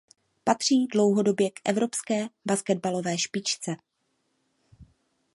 Patří 0.43 0.87
dlouhodobě 0.87 1.49
k 1.51 1.59
evropské 1.65 2.27
baseballové 2.45 3.17
špičce. 3.17 3.75